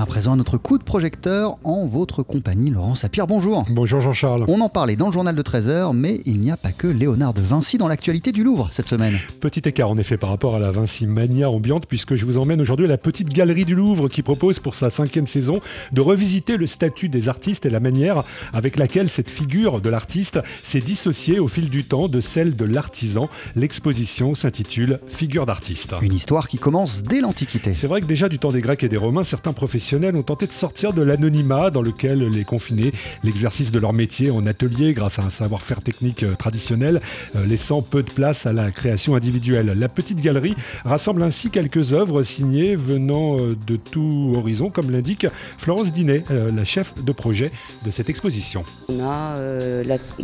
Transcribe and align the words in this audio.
à 0.00 0.06
présent 0.06 0.34
à 0.34 0.36
notre 0.36 0.58
coup 0.58 0.78
de 0.78 0.84
projecteur 0.84 1.58
en 1.64 1.86
votre 1.86 2.22
compagnie, 2.22 2.70
Laurent 2.70 2.94
Sapir. 2.94 3.26
Bonjour. 3.26 3.64
Bonjour 3.68 4.00
Jean-Charles. 4.00 4.44
On 4.46 4.60
en 4.60 4.68
parlait 4.68 4.94
dans 4.94 5.06
le 5.06 5.12
journal 5.12 5.34
de 5.34 5.42
13h, 5.42 5.92
mais 5.92 6.20
il 6.24 6.38
n'y 6.38 6.52
a 6.52 6.56
pas 6.56 6.70
que 6.70 6.86
Léonard 6.86 7.34
de 7.34 7.40
Vinci 7.40 7.78
dans 7.78 7.88
l'actualité 7.88 8.30
du 8.30 8.44
Louvre 8.44 8.68
cette 8.70 8.86
semaine. 8.86 9.14
Petit 9.40 9.68
écart 9.68 9.90
en 9.90 9.98
effet 9.98 10.16
par 10.16 10.30
rapport 10.30 10.54
à 10.54 10.60
la 10.60 10.70
Vinci 10.70 11.06
Mania 11.06 11.50
ambiante, 11.50 11.86
puisque 11.86 12.14
je 12.14 12.24
vous 12.24 12.38
emmène 12.38 12.60
aujourd'hui 12.60 12.86
à 12.86 12.88
la 12.88 12.98
petite 12.98 13.30
galerie 13.30 13.64
du 13.64 13.74
Louvre 13.74 14.08
qui 14.08 14.22
propose 14.22 14.60
pour 14.60 14.76
sa 14.76 14.90
cinquième 14.90 15.26
saison 15.26 15.60
de 15.92 16.00
revisiter 16.00 16.56
le 16.56 16.66
statut 16.66 17.08
des 17.08 17.28
artistes 17.28 17.66
et 17.66 17.70
la 17.70 17.80
manière 17.80 18.22
avec 18.52 18.76
laquelle 18.76 19.08
cette 19.08 19.30
figure 19.30 19.80
de 19.80 19.88
l'artiste 19.88 20.38
s'est 20.62 20.80
dissociée 20.80 21.40
au 21.40 21.48
fil 21.48 21.70
du 21.70 21.82
temps 21.84 22.06
de 22.08 22.20
celle 22.20 22.54
de 22.54 22.64
l'artisan. 22.64 23.28
L'exposition 23.56 24.36
s'intitule 24.36 25.00
Figure 25.08 25.46
d'artiste. 25.46 25.94
Une 26.02 26.14
histoire 26.14 26.46
qui 26.46 26.58
commence 26.58 27.02
dès 27.02 27.20
l'Antiquité. 27.20 27.74
C'est 27.74 27.88
vrai 27.88 28.00
que 28.00 28.06
déjà 28.06 28.28
du 28.28 28.38
temps 28.38 28.52
des 28.52 28.60
Grecs 28.60 28.84
et 28.84 28.88
des 28.88 28.96
Romains, 28.96 29.24
certains 29.24 29.52
ont 29.96 30.22
tenté 30.22 30.46
de 30.46 30.52
sortir 30.52 30.92
de 30.92 31.02
l'anonymat 31.02 31.70
dans 31.70 31.82
lequel 31.82 32.20
les 32.28 32.44
confinés 32.44 32.92
l'exercice 33.24 33.70
de 33.70 33.78
leur 33.78 33.92
métier 33.92 34.30
en 34.30 34.46
atelier 34.46 34.92
grâce 34.92 35.18
à 35.18 35.22
un 35.22 35.30
savoir-faire 35.30 35.80
technique 35.80 36.22
euh, 36.22 36.34
traditionnel, 36.34 37.00
euh, 37.36 37.46
laissant 37.46 37.82
peu 37.82 38.02
de 38.02 38.10
place 38.10 38.46
à 38.46 38.52
la 38.52 38.70
création 38.70 39.14
individuelle. 39.14 39.74
La 39.76 39.88
petite 39.88 40.20
galerie 40.20 40.54
rassemble 40.84 41.22
ainsi 41.22 41.50
quelques 41.50 41.92
œuvres 41.92 42.22
signées 42.22 42.76
venant 42.76 43.38
euh, 43.38 43.56
de 43.66 43.76
tout 43.76 44.32
horizon, 44.34 44.70
comme 44.70 44.90
l'indique 44.90 45.26
Florence 45.58 45.92
Dinet, 45.92 46.24
la 46.30 46.64
chef 46.64 46.94
de 47.02 47.12
projet 47.12 47.50
de 47.84 47.90
cette 47.90 48.08
exposition. 48.08 48.64
On 48.88 49.00
a 49.00 49.38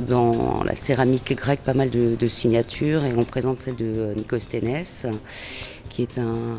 dans 0.09 0.63
la 0.65 0.75
céramique 0.75 1.37
grecque 1.37 1.61
pas 1.61 1.75
mal 1.75 1.91
de, 1.91 2.17
de, 2.19 2.29
signatures 2.29 3.05
et 3.05 3.15
on 3.17 3.25
présente 3.25 3.59
celle 3.59 3.77
de 3.77 4.13
Nicosténès, 4.17 5.07
qui 5.89 6.03
est 6.03 6.19
un 6.19 6.59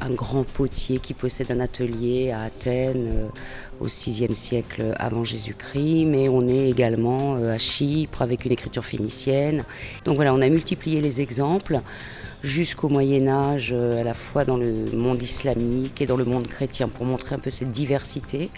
un, 0.00 0.10
grand 0.10 0.44
potier 0.44 0.98
qui 0.98 1.14
possède 1.14 1.50
un 1.50 1.60
atelier 1.60 2.30
à 2.30 2.42
Athènes 2.42 3.08
euh, 3.08 3.28
au 3.80 3.86
VIe 3.86 4.34
siècle 4.34 4.94
avant 4.98 5.24
Jésus-Christ, 5.24 6.06
mais 6.06 6.28
on 6.28 6.48
est 6.48 6.68
également 6.68 7.36
euh, 7.36 7.54
à 7.54 7.58
Chypre 7.58 8.22
avec 8.22 8.44
une 8.44 8.52
écriture 8.52 8.84
phénicienne. 8.84 9.64
Donc 10.04 10.16
voilà, 10.16 10.34
on 10.34 10.40
a 10.40 10.48
multiplié 10.48 11.00
les 11.00 11.20
exemples 11.20 11.80
jusqu'au 12.42 12.88
Moyen 12.88 13.28
Âge, 13.28 13.70
euh, 13.72 14.00
à 14.00 14.04
la 14.04 14.14
fois 14.14 14.44
dans 14.44 14.56
le 14.56 14.90
monde 14.92 15.22
islamique 15.22 16.00
et 16.00 16.06
dans 16.06 16.16
le 16.16 16.24
monde 16.24 16.46
chrétien, 16.46 16.88
pour 16.88 17.06
montrer 17.06 17.34
un 17.34 17.38
peu 17.38 17.50
cette 17.50 17.70
diversité 17.70 18.50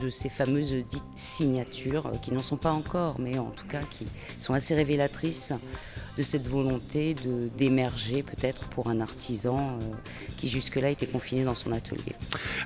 de 0.00 0.08
ces 0.08 0.28
fameuses 0.28 0.74
dites 0.88 1.04
signatures, 1.14 2.12
qui 2.22 2.32
n'en 2.32 2.42
sont 2.42 2.56
pas 2.56 2.72
encore, 2.72 3.16
mais 3.18 3.38
en 3.38 3.50
tout 3.50 3.66
cas 3.66 3.80
qui 3.90 4.06
sont 4.38 4.54
assez 4.54 4.74
révélatrices 4.74 5.52
de 6.18 6.24
cette 6.24 6.48
volonté 6.48 7.14
d'émerger 7.56 8.24
peut-être 8.24 8.66
pour 8.68 8.88
un 8.88 9.00
artisan 9.00 9.78
euh, 9.80 9.94
qui 10.36 10.48
jusque-là 10.48 10.90
était 10.90 11.06
confiné 11.06 11.44
dans 11.44 11.54
son 11.54 11.70
atelier. 11.70 12.16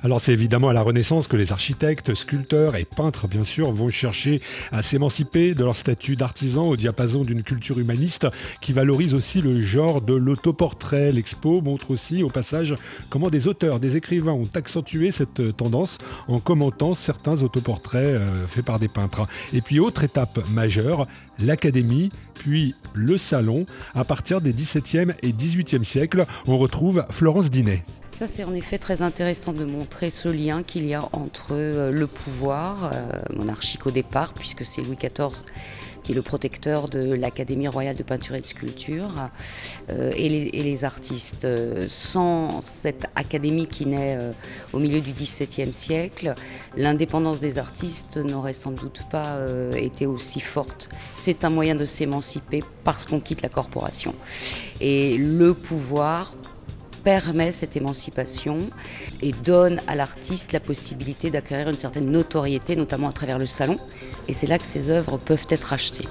Alors 0.01 0.19
c'est 0.19 0.33
évidemment 0.33 0.69
à 0.69 0.73
la 0.73 0.81
Renaissance 0.81 1.27
que 1.27 1.37
les 1.37 1.51
architectes, 1.51 2.15
sculpteurs 2.15 2.75
et 2.75 2.83
peintres 2.83 3.27
bien 3.27 3.43
sûr 3.43 3.71
vont 3.71 3.91
chercher 3.91 4.41
à 4.71 4.81
s'émanciper 4.81 5.53
de 5.53 5.63
leur 5.63 5.75
statut 5.75 6.15
d'artisan 6.15 6.67
au 6.67 6.75
diapason 6.75 7.23
d'une 7.23 7.43
culture 7.43 7.77
humaniste 7.77 8.25
qui 8.59 8.73
valorise 8.73 9.13
aussi 9.13 9.41
le 9.41 9.61
genre 9.61 10.01
de 10.01 10.15
l'autoportrait. 10.43 11.11
L'expo 11.11 11.61
montre 11.61 11.91
aussi 11.91 12.23
au 12.23 12.29
passage 12.29 12.75
comment 13.09 13.29
des 13.29 13.47
auteurs, 13.47 13.79
des 13.79 13.95
écrivains 13.95 14.33
ont 14.33 14.49
accentué 14.53 15.11
cette 15.11 15.55
tendance 15.55 15.97
en 16.27 16.39
commentant 16.39 16.95
certains 16.95 17.43
autoportraits 17.43 18.19
euh, 18.19 18.47
faits 18.47 18.65
par 18.65 18.79
des 18.79 18.89
peintres. 18.89 19.25
Et 19.53 19.61
puis 19.61 19.79
autre 19.79 20.03
étape 20.03 20.39
majeure, 20.49 21.07
l'académie, 21.39 22.11
puis 22.33 22.75
le 22.93 23.17
salon. 23.17 23.65
À 23.95 24.03
partir 24.03 24.41
des 24.41 24.53
17e 24.53 25.15
et 25.21 25.31
18e 25.31 25.83
siècles, 25.83 26.25
on 26.45 26.57
retrouve 26.57 27.05
Florence 27.09 27.49
Dinet. 27.49 27.85
Ça, 28.13 28.27
c'est 28.27 28.43
en 28.43 28.53
effet 28.53 28.77
très 28.77 29.01
intéressant 29.01 29.53
de 29.53 29.65
montrer 29.65 30.11
ce 30.11 30.29
lien 30.29 30.61
qu'il 30.61 30.85
y 30.85 30.93
a 30.93 31.09
entre 31.13 31.47
euh, 31.51 31.91
le 31.91 32.05
pouvoir 32.05 32.91
euh, 32.93 33.09
monarchique 33.35 33.87
au 33.87 33.91
départ, 33.91 34.33
puisque 34.33 34.63
c'est 34.63 34.81
Louis 34.83 34.95
XIV 34.95 35.45
qui 36.03 36.11
est 36.11 36.15
le 36.15 36.21
protecteur 36.21 36.89
de 36.89 37.13
l'Académie 37.13 37.69
royale 37.69 37.95
de 37.95 38.03
peinture 38.03 38.35
et 38.35 38.41
de 38.41 38.45
sculpture, 38.45 39.09
euh, 39.89 40.11
et, 40.17 40.27
les, 40.27 40.83
artistes. 40.83 41.47
Sans 41.87 42.59
cette 42.59 43.05
académie 43.15 43.67
qui 43.67 43.85
naît 43.85 44.19
au 44.73 44.79
milieu 44.79 44.99
du 44.99 45.13
XVIIe 45.13 45.71
siècle, 45.71 46.35
l'indépendance 46.75 47.39
des 47.39 47.57
artistes 47.57 48.17
n'aurait 48.17 48.51
sans 48.51 48.71
doute 48.71 49.03
pas 49.09 49.39
été 49.77 50.05
aussi 50.05 50.41
forte. 50.41 50.89
C'est 51.13 51.45
un 51.45 51.49
moyen 51.49 51.75
de 51.75 51.85
s'émanciper 51.85 52.65
parce 52.83 53.05
qu'on 53.05 53.21
quitte 53.21 53.41
la 53.41 53.47
corporation. 53.47 54.13
Et 54.81 55.17
le 55.17 55.53
pouvoir 55.53 56.35
permet 57.03 57.51
cette 57.51 57.75
émancipation 57.75 58.69
et 59.21 59.31
donne 59.31 59.81
à 59.87 59.95
l'artiste 59.95 60.53
la 60.53 60.59
possibilité 60.59 61.29
d'acquérir 61.29 61.69
une 61.69 61.77
certaine 61.77 62.09
notoriété, 62.09 62.75
notamment 62.75 63.09
à 63.09 63.13
travers 63.13 63.39
le 63.39 63.45
salon. 63.45 63.79
Et 64.27 64.33
c'est 64.33 64.47
là 64.47 64.57
que 64.57 64.65
ses 64.65 64.89
œuvres 64.89 65.17
peuvent 65.17 65.47
être 65.49 65.73
achetées. 65.73 66.07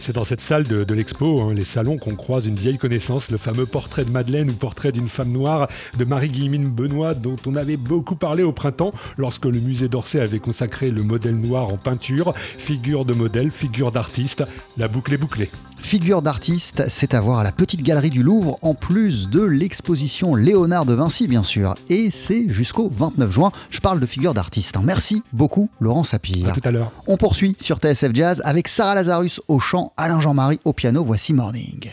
C'est 0.00 0.14
dans 0.14 0.24
cette 0.24 0.40
salle 0.40 0.64
de, 0.64 0.94
l'expo, 0.94 1.42
hein, 1.42 1.52
les 1.52 1.64
salons, 1.64 1.98
qu'on 1.98 2.14
croise 2.14 2.46
une 2.46 2.54
vieille 2.54 2.78
connaissance, 2.78 3.30
le 3.30 3.36
fameux 3.36 3.66
portrait 3.66 4.06
de 4.06 4.10
Madeleine 4.10 4.48
ou 4.48 4.54
portrait 4.54 4.92
d'une 4.92 5.08
femme 5.08 5.30
noire 5.30 5.68
de 5.98 6.04
Marie-Guillemine 6.06 6.68
Benoît, 6.68 7.12
dont 7.12 7.36
on 7.46 7.54
avait 7.54 7.76
beaucoup 7.76 8.16
parlé 8.16 8.42
au 8.42 8.52
printemps 8.52 8.92
lorsque 9.18 9.44
le 9.44 9.60
musée 9.60 9.88
d'Orsay 9.88 10.20
avait 10.20 10.38
consacré 10.38 10.90
le 10.90 11.02
modèle 11.02 11.36
noir 11.36 11.68
en 11.68 11.76
peinture. 11.76 12.32
Figure 12.56 13.04
de 13.04 13.12
modèle, 13.12 13.50
figure 13.50 13.92
d'artiste, 13.92 14.42
la 14.78 14.88
boucle 14.88 15.12
est 15.12 15.18
bouclée. 15.18 15.50
Figure 15.80 16.22
d'artiste, 16.22 16.84
c'est 16.88 17.14
à 17.14 17.20
voir 17.20 17.38
à 17.38 17.44
la 17.44 17.52
petite 17.52 17.82
galerie 17.82 18.10
du 18.10 18.22
Louvre, 18.22 18.58
en 18.62 18.74
plus 18.74 19.28
de 19.28 19.40
l'exposition 19.40 20.34
Léonard 20.34 20.84
de 20.84 20.94
Vinci, 20.94 21.26
bien 21.26 21.42
sûr. 21.42 21.74
Et 21.88 22.10
c'est 22.10 22.48
jusqu'au 22.48 22.90
29 22.94 23.30
juin. 23.30 23.52
Je 23.70 23.80
parle 23.80 23.98
de 23.98 24.06
figure 24.06 24.34
d'artiste. 24.34 24.76
Hein. 24.76 24.82
Merci 24.84 25.22
beaucoup, 25.32 25.70
Laurent 25.80 26.04
Sapir. 26.04 26.48
À 26.48 26.52
tout 26.52 26.60
à 26.64 26.70
l'heure. 26.70 26.92
On 27.06 27.16
poursuit 27.16 27.56
sur 27.60 27.78
TSF 27.78 28.14
Jazz 28.14 28.42
avec 28.44 28.68
Sarah 28.68 28.94
Lazarus 28.94 29.40
au 29.48 29.58
chant, 29.58 29.89
Alain 29.96 30.20
Jean-Marie 30.20 30.60
au 30.64 30.72
piano. 30.72 31.04
Voici 31.04 31.32
Morning. 31.32 31.92